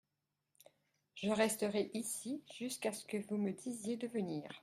Je 1.13 1.29
resterai 1.29 1.91
ici 1.93 2.43
jusqu’à 2.57 2.91
ce 2.91 3.05
que 3.05 3.17
vous 3.27 3.37
me 3.37 3.51
disiez 3.51 3.97
de 3.97 4.07
venir. 4.07 4.51